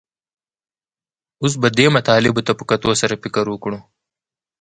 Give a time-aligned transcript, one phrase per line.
[1.41, 3.79] اوس به دې مطالبو ته په کتو سره فکر وکړو